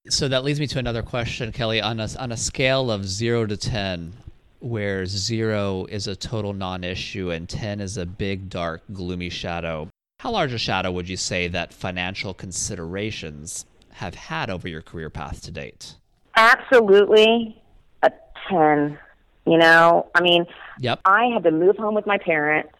[0.10, 1.82] So that leads me to another question, Kelly.
[1.82, 4.13] On a, on a scale of zero to 10,
[4.60, 9.89] where zero is a total non issue and 10 is a big, dark, gloomy shadow,
[10.20, 15.10] how large a shadow would you say that financial considerations have had over your career
[15.10, 15.96] path to date?
[16.36, 17.62] Absolutely
[18.04, 18.12] a
[18.50, 18.98] 10.
[19.46, 20.46] You know, I mean,
[20.80, 21.02] Yep.
[21.06, 22.74] I had to move home with my parents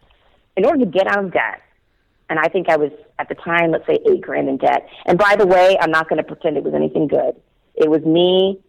[0.56, 1.62] in order to get out of debt.
[2.28, 4.88] And I think I was, at the time, let's say eight grand in debt.
[5.06, 7.40] And by the way, I'm not going to pretend it was anything good.
[7.74, 8.60] It was me.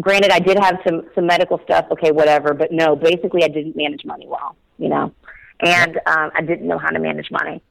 [0.00, 3.76] Granted, I did have some, some medical stuff, okay, whatever, but no, basically I didn't
[3.76, 5.14] manage money well, you know,
[5.60, 7.62] and um, I didn't know how to manage money.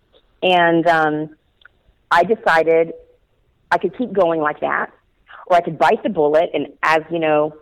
[0.42, 1.36] And um,
[2.10, 2.94] I decided
[3.70, 4.92] I could keep going like that,
[5.48, 7.56] or I could bite the bullet and, as you know,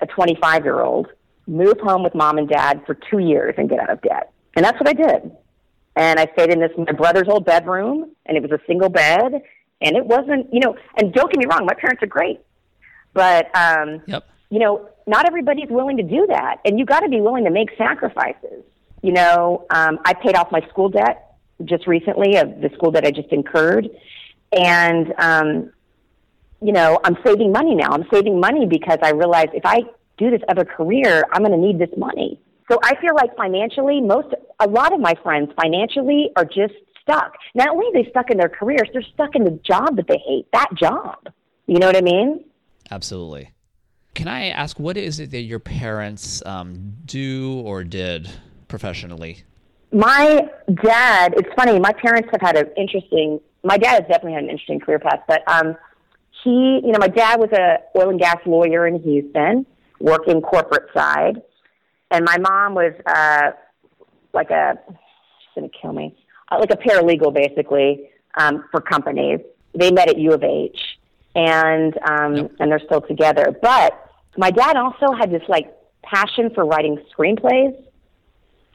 [0.00, 1.08] a 25 year old,
[1.46, 4.32] move home with mom and dad for two years and get out of debt.
[4.54, 5.32] And that's what I did.
[5.96, 9.42] And I stayed in this my brother's old bedroom, and it was a single bed,
[9.80, 10.74] and it wasn't, you know.
[10.96, 12.40] And don't get me wrong, my parents are great,
[13.12, 14.24] but um, Yep.
[14.50, 17.50] you know, not everybody's willing to do that, and you got to be willing to
[17.50, 18.64] make sacrifices.
[19.02, 23.04] You know, um, I paid off my school debt just recently of the school debt
[23.04, 23.90] I just incurred,
[24.52, 25.72] and um,
[26.62, 27.90] you know, I'm saving money now.
[27.90, 29.82] I'm saving money because I realize if I
[30.16, 32.40] do this other career, I'm going to need this money.
[32.70, 34.28] So I feel like financially, most,
[34.60, 37.34] a lot of my friends financially are just stuck.
[37.54, 40.18] Not only are they stuck in their careers, they're stuck in the job that they
[40.26, 41.28] hate, that job.
[41.66, 42.44] You know what I mean?
[42.90, 43.50] Absolutely.
[44.14, 48.30] Can I ask, what is it that your parents um, do or did
[48.68, 49.42] professionally?
[49.90, 50.48] My
[50.82, 54.50] dad, it's funny, my parents have had an interesting, my dad has definitely had an
[54.50, 55.76] interesting career path, but um,
[56.44, 59.66] he, you know, my dad was a oil and gas lawyer in Houston,
[60.00, 61.42] working corporate side,
[62.12, 63.52] and my mom was uh,
[64.32, 64.78] like a,
[65.54, 66.14] she's to kill me,
[66.50, 69.40] uh, like a paralegal basically um, for companies.
[69.74, 70.78] They met at U of H,
[71.34, 72.52] and um, yep.
[72.60, 73.56] and they're still together.
[73.60, 73.98] But
[74.36, 77.74] my dad also had this like passion for writing screenplays.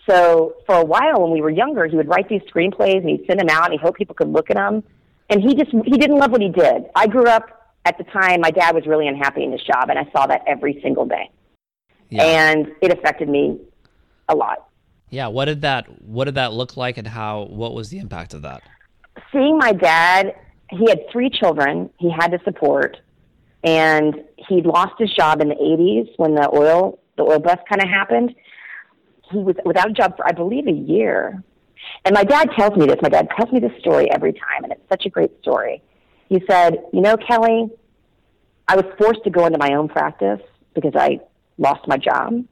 [0.10, 3.26] So for a while when we were younger, he would write these screenplays and he'd
[3.28, 4.84] send them out and he hoped people could look at them.
[5.30, 6.86] And he just he didn't love what he did.
[6.96, 8.42] I grew up at the time.
[8.42, 11.30] My dad was really unhappy in his job, and I saw that every single day.
[12.10, 12.24] Yeah.
[12.24, 13.60] And it affected me
[14.30, 14.68] a lot.
[15.10, 18.34] Yeah, what did that what did that look like, and how what was the impact
[18.34, 18.62] of that?
[19.32, 20.36] Seeing my dad,
[20.70, 22.98] he had three children he had to support,
[23.64, 27.82] and he lost his job in the 80s when the oil the oil bust kind
[27.82, 28.36] of happened.
[29.32, 31.42] He was without a job for I believe a year.
[32.04, 32.98] And my dad tells me this.
[33.02, 35.82] My dad tells me this story every time, and it's such a great story.
[36.28, 37.70] He said, "You know, Kelly,
[38.68, 40.42] I was forced to go into my own practice
[40.74, 41.20] because I
[41.58, 42.44] lost my job.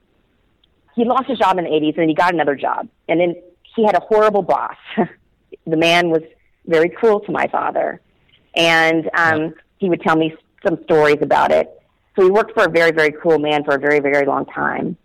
[0.96, 2.88] He lost his job in the 80s, and then he got another job.
[3.08, 3.36] And then
[3.76, 4.78] he had a horrible boss.
[5.68, 6.22] the man was
[6.66, 8.02] very cruel to my father,
[8.56, 11.70] and um, he would tell me some stories about it.
[12.16, 14.98] So he worked for a very, very cruel man for a very, very long time.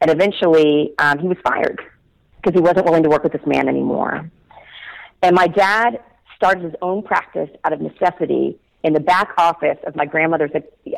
[0.00, 1.80] And eventually, um, he was fired
[2.36, 4.30] because he wasn't willing to work with this man anymore.
[5.22, 6.00] And my dad
[6.36, 10.50] started his own practice out of necessity in the back office of my grandmother's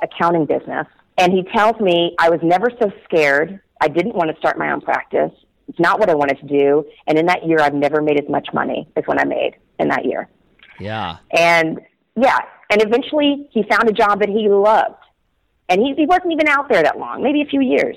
[0.02, 0.86] accounting business.
[1.18, 3.60] And he tells me I was never so scared.
[3.80, 5.32] I didn't want to start my own practice.
[5.68, 6.84] It's not what I wanted to do.
[7.06, 9.88] And in that year, I've never made as much money as when I made in
[9.88, 10.28] that year.
[10.80, 11.18] Yeah.
[11.36, 11.80] And
[12.16, 12.38] yeah,
[12.70, 15.02] and eventually he found a job that he loved.
[15.68, 17.96] And he, he wasn't even out there that long, maybe a few years.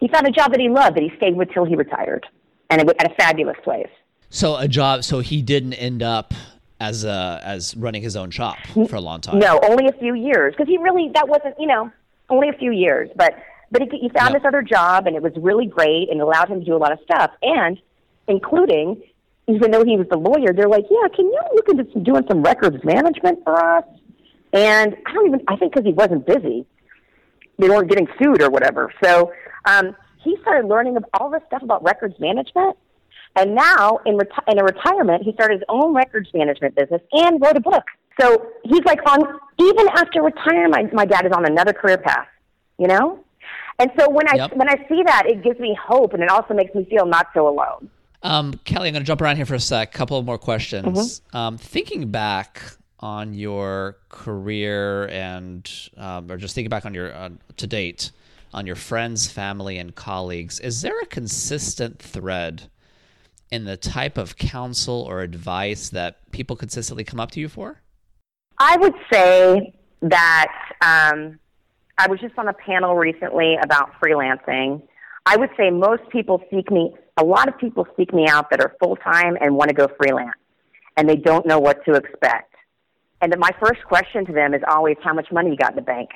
[0.00, 2.26] He found a job that he loved that he stayed with till he retired,
[2.70, 3.88] and it, at a fabulous place.
[4.30, 5.04] So a job.
[5.04, 6.34] So he didn't end up
[6.80, 8.58] as a, as running his own shop
[8.88, 9.38] for a long time.
[9.38, 11.90] No, only a few years because he really that wasn't you know
[12.28, 13.34] only a few years, but
[13.70, 14.42] but he, he found yep.
[14.42, 16.92] this other job and it was really great and allowed him to do a lot
[16.92, 17.78] of stuff and
[18.26, 19.02] including
[19.46, 22.22] even though he was the lawyer, they're like, yeah, can you look into some, doing
[22.28, 23.84] some records management for us?
[24.52, 26.66] And I don't even I think because he wasn't busy,
[27.58, 28.92] they weren't getting sued or whatever.
[29.02, 29.32] So
[29.66, 32.76] um, he started learning of all this stuff about records management
[33.36, 37.40] and now, in, reti- in a retirement, he started his own records management business and
[37.40, 37.84] wrote a book.
[38.20, 39.20] So he's like on,
[39.58, 42.26] even after retirement, my, my dad is on another career path,
[42.78, 43.24] you know?
[43.78, 44.56] And so when I, yep.
[44.56, 47.28] when I see that, it gives me hope and it also makes me feel not
[47.32, 47.90] so alone.
[48.24, 49.92] Um, Kelly, I'm going to jump around here for a sec.
[49.92, 51.20] Couple more questions.
[51.20, 51.36] Mm-hmm.
[51.36, 52.62] Um, thinking back
[52.98, 58.10] on your career and, um, or just thinking back on your, uh, to date,
[58.52, 62.64] on your friends, family, and colleagues, is there a consistent thread
[63.52, 67.80] in the type of counsel or advice that people consistently come up to you for?
[68.58, 71.38] I would say that um,
[71.96, 74.82] I was just on a panel recently about freelancing.
[75.26, 78.60] I would say most people seek me, a lot of people seek me out that
[78.60, 80.38] are full time and want to go freelance,
[80.96, 82.54] and they don't know what to expect.
[83.20, 85.82] And my first question to them is always, How much money you got in the
[85.82, 86.10] bank?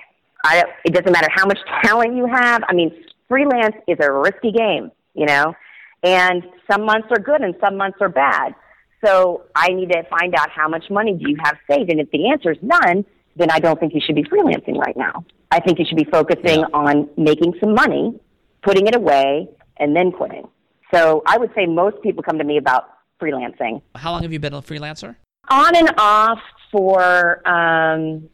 [0.44, 2.62] I, it doesn't matter how much talent you have.
[2.68, 2.90] I mean,
[3.28, 5.54] freelance is a risky game, you know?
[6.02, 8.54] And some months are good and some months are bad.
[9.04, 11.90] So I need to find out how much money do you have saved.
[11.90, 13.04] And if the answer is none,
[13.36, 15.24] then I don't think you should be freelancing right now.
[15.50, 16.66] I think you should be focusing yeah.
[16.72, 18.18] on making some money,
[18.62, 20.48] putting it away, and then quitting.
[20.94, 22.84] So I would say most people come to me about
[23.20, 23.82] freelancing.
[23.94, 25.16] How long have you been a freelancer?
[25.50, 26.38] On and off
[26.70, 28.28] for, um,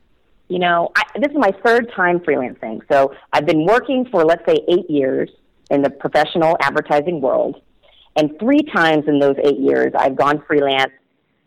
[0.48, 2.80] you know, I, this is my third time freelancing.
[2.90, 5.30] So I've been working for, let's say, eight years
[5.70, 7.62] in the professional advertising world.
[8.18, 10.92] And three times in those eight years, I've gone freelance.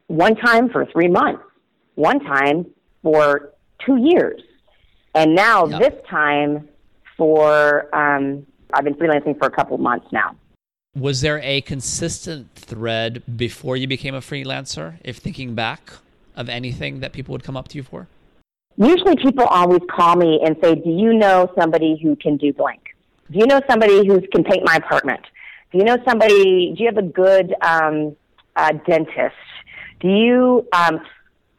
[0.08, 1.44] One time for three months,
[1.96, 2.66] one time
[3.04, 3.52] for
[3.86, 4.42] two years,
[5.14, 5.82] and now yep.
[5.82, 6.70] this time
[7.18, 10.36] for um, I've been freelancing for a couple months now.
[10.96, 14.96] Was there a consistent thread before you became a freelancer?
[15.04, 15.92] If thinking back
[16.38, 18.08] of anything that people would come up to you for?
[18.78, 22.96] Usually, people always call me and say, "Do you know somebody who can do blank?"
[23.30, 25.22] Do you know somebody who can paint my apartment?
[25.72, 26.74] Do you know somebody?
[26.76, 28.16] Do you have a good um,
[28.56, 29.36] uh, dentist?
[30.00, 30.68] Do you?
[30.74, 31.00] Um,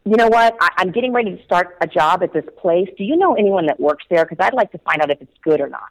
[0.05, 0.57] you know what?
[0.61, 2.89] I, I'm getting ready to start a job at this place.
[2.99, 4.25] Do you know anyone that works there?
[4.25, 5.89] Because I'd like to find out if it's good or not.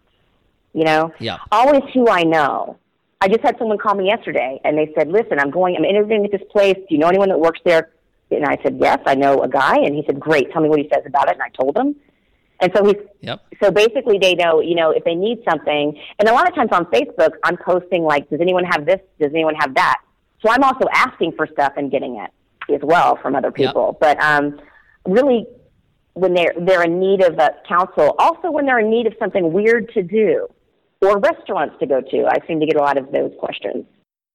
[0.73, 1.37] You know, Yeah.
[1.51, 2.77] always who I know.
[3.21, 5.75] I just had someone call me yesterday, and they said, "Listen, I'm going.
[5.77, 6.75] I'm interviewing at this place.
[6.75, 7.89] Do you know anyone that works there?"
[8.29, 10.51] And I said, "Yes, I know a guy." And he said, "Great.
[10.51, 11.95] Tell me what he says about it." And I told him.
[12.61, 13.41] And so he's Yep.
[13.61, 15.99] so basically they know, you know, if they need something.
[16.19, 18.99] And a lot of times on Facebook, I'm posting like, "Does anyone have this?
[19.19, 19.97] Does anyone have that?"
[20.43, 22.31] So I'm also asking for stuff and getting it
[22.73, 23.55] as well from other Yep.
[23.55, 23.97] people.
[23.99, 24.59] But um,
[25.05, 25.45] really,
[26.13, 29.51] when they're they're in need of a counsel, also when they're in need of something
[29.53, 30.47] weird to do
[31.01, 33.85] or restaurants to go to, I seem to get a lot of those questions.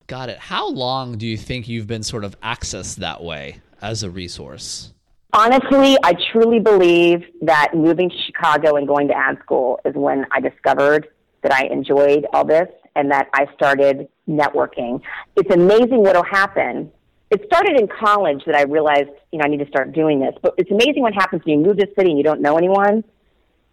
[0.08, 0.38] Got it.
[0.38, 4.92] How long do you think you've been sort of accessed that way as a resource?
[5.32, 10.24] Honestly, I truly believe that moving to Chicago and going to ad school is when
[10.30, 11.08] I discovered
[11.42, 15.02] that I enjoyed all this and that I started networking.
[15.36, 16.90] It's amazing what'll happen.
[17.30, 20.34] It started in college that I realized, you know, I need to start doing this.
[20.42, 22.56] But it's amazing what happens when you move to a city and you don't know
[22.56, 23.04] anyone.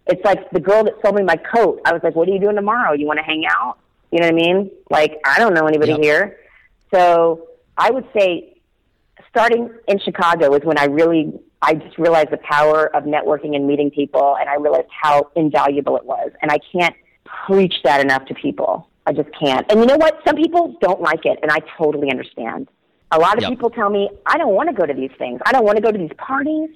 [0.08, 1.80] It's like the girl that sold me my coat.
[1.86, 2.94] I was like, "What are you doing tomorrow?
[2.94, 3.78] You want to hang out?"
[4.12, 4.72] You know what I mean?
[4.90, 6.02] Like, I don't know anybody Yep.
[6.04, 6.38] here.
[6.94, 8.53] So, I would say
[9.34, 13.66] starting in Chicago is when I really I just realized the power of networking and
[13.66, 16.30] meeting people and I realized how invaluable it was.
[16.42, 16.96] And I can't
[17.48, 18.90] preach that enough to people.
[19.08, 19.66] I just can't.
[19.72, 20.20] And you know what?
[20.28, 22.68] Some people don't like it and I totally understand.
[23.12, 23.50] A lot of Yep.
[23.52, 25.40] people tell me, I don't want to go to these things.
[25.46, 26.70] I don't want to go to these parties.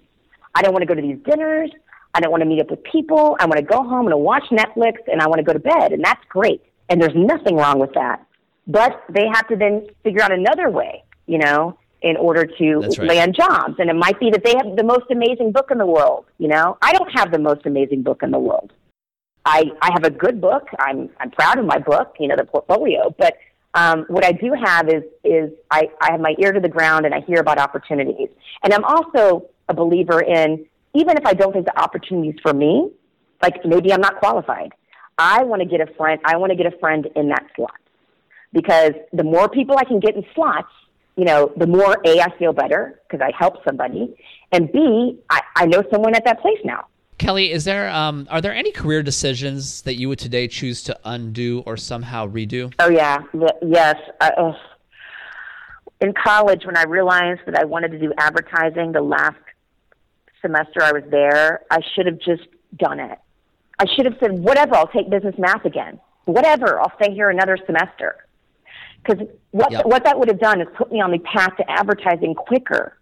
[0.56, 1.70] I don't want to go to these dinners.
[2.14, 3.36] I don't want to meet up with people.
[3.40, 5.92] I want to go home and watch Netflix and I want to go to bed.
[5.92, 6.62] And that's great.
[6.90, 8.26] And there's nothing wrong with that.
[8.68, 13.00] But they have to then figure out another way, you know, in order to right.
[13.02, 13.76] land jobs.
[13.80, 16.48] And it might be that they have the most amazing book in the world, you
[16.48, 16.78] know.
[16.82, 18.72] I don't have the most amazing book in the world.
[19.46, 20.68] I, I have a good book.
[20.80, 23.16] I'm I'm proud of my book, you know, the portfolio.
[23.18, 23.38] But
[23.74, 27.06] um, what I do have is is I, I have my ear to the ground
[27.06, 28.30] and I hear about opportunities.
[28.64, 32.92] And I'm also a believer in even if I don't think the opportunities for me,
[33.42, 34.74] like maybe I'm not qualified.
[35.18, 36.20] I want to get a friend.
[36.26, 37.80] I want to get a friend in that slot
[38.54, 40.72] because the more people I can get in slots,
[41.18, 44.16] you know, the more a I feel better because I help somebody,
[44.52, 46.86] and b I, I know someone at that place now.
[47.18, 50.98] Kelly, is there um, are there any career decisions that you would today choose to
[51.04, 52.72] undo or somehow redo?
[52.80, 53.96] Oh yeah, Y- yes.
[54.22, 54.54] I.
[56.00, 59.36] In college, when I realized that I wanted to do advertising, the last
[60.44, 62.44] semester I was there, I should have just
[62.76, 63.18] done it.
[63.80, 66.00] I should have said, "Whatever, I'll take business math again.
[66.26, 68.27] Whatever, I'll stay here another semester."
[69.08, 69.86] Because what Yep.
[69.86, 72.98] what that would have done is put me on the path to advertising quicker.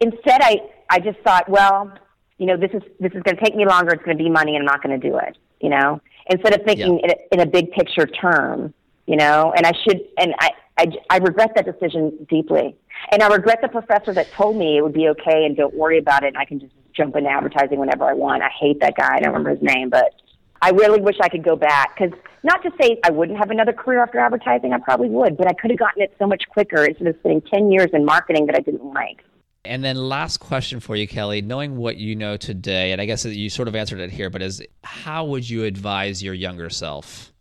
[0.00, 1.92] Instead, I I just thought, well,
[2.38, 3.92] you know, this is this is going to take me longer.
[3.92, 5.36] It's going to be money, and I'm not going to do it.
[5.60, 8.72] You know, instead of thinking in, a, in a big picture term,
[9.06, 12.76] you know, and I should, and I, I I regret that decision deeply,
[13.10, 15.98] and I regret the professor that told me it would be okay and don't worry
[15.98, 18.42] about it, and I can just jump into advertising whenever I want.
[18.42, 19.16] I hate that guy.
[19.16, 20.14] I don't remember his name, but
[20.60, 23.72] I really wish I could go back because not to say I wouldn't have another
[23.72, 26.84] career after advertising, I probably would, but I could have gotten it so much quicker
[26.84, 29.24] instead of spending ten years in marketing that I didn't like.
[29.64, 31.42] And then last question for you, Kelly.
[31.42, 34.40] Knowing what you know today, and I guess you sort of answered it here, but
[34.40, 37.32] is how would you advise your younger self?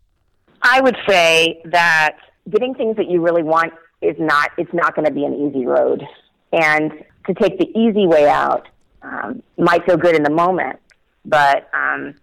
[0.62, 2.18] I would say that
[2.50, 5.66] getting things that you really want is not it's not going to be an easy
[5.66, 6.04] road,
[6.52, 6.92] and
[7.28, 8.68] to take the easy way out
[9.02, 10.80] um, might feel good in the moment,
[11.26, 12.16] but um,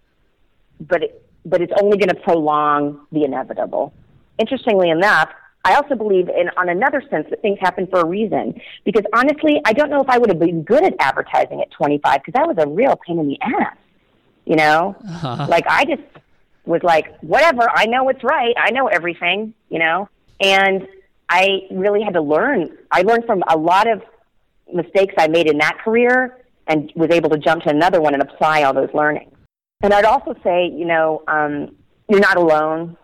[0.79, 3.93] but it, but it's only going to prolong the inevitable.
[4.37, 5.29] Interestingly enough,
[5.63, 8.59] I also believe in on another sense that things happen for a reason.
[8.83, 12.21] Because honestly, I don't know if I would have been good at advertising at 25
[12.21, 13.75] because that was a real pain in the ass.
[14.45, 15.47] You know, uh-huh.
[15.49, 16.03] like I just
[16.65, 17.67] was like, whatever.
[17.73, 18.53] I know what's right.
[18.57, 19.55] I know everything.
[19.69, 20.09] You know,
[20.39, 20.87] and
[21.29, 22.77] I really had to learn.
[22.91, 24.03] I learned from a lot of
[24.71, 28.21] mistakes I made in that career and was able to jump to another one and
[28.21, 29.34] apply all those learnings.
[29.85, 31.75] And I'd also say, you know, um,
[32.09, 32.97] you're not alone.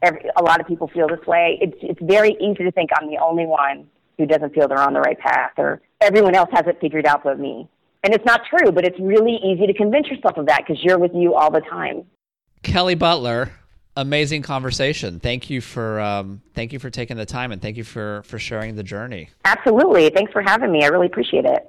[0.00, 1.58] Every, a lot of people feel this way.
[1.60, 4.92] It's it's very easy to think I'm the only one who doesn't feel they're on
[4.92, 7.68] the right path, or everyone else has it figured out but me.
[8.04, 11.00] And it's not true, but it's really easy to convince yourself of that because you're
[11.00, 12.04] with you all the time.
[12.62, 13.50] Kelly Butler,
[13.96, 15.18] amazing conversation.
[15.18, 18.38] Thank you for um, thank you for taking the time and thank you for for
[18.38, 19.30] sharing the journey.
[19.44, 20.10] Absolutely.
[20.10, 20.84] Thanks for having me.
[20.84, 21.68] I really appreciate it.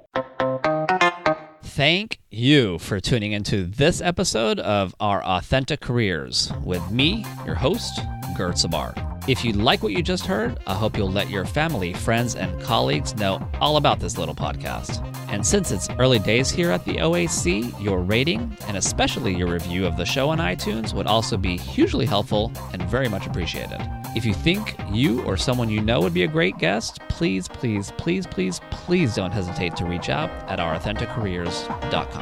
[1.64, 8.00] Thank you for tuning into this episode of Our Authentic Careers with me, your host,
[8.36, 8.94] Gert Sabar.
[9.28, 12.60] If you like what you just heard, I hope you'll let your family, friends, and
[12.62, 15.06] colleagues know all about this little podcast.
[15.28, 19.86] And since it's early days here at the OAC, your rating and especially your review
[19.86, 23.78] of the show on iTunes would also be hugely helpful and very much appreciated.
[24.14, 27.92] If you think you or someone you know would be a great guest, please, please,
[27.96, 32.21] please, please, please don't hesitate to reach out at ourauthenticcareers.com.